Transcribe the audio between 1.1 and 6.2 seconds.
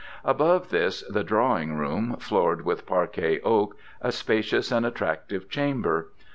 drawing room, floored with parquet oak, a spacious and attractive chamber.